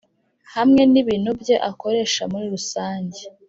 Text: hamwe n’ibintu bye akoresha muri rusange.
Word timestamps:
hamwe 0.55 0.81
n’ibintu 0.91 1.29
bye 1.41 1.55
akoresha 1.69 2.21
muri 2.31 2.45
rusange. 2.53 3.21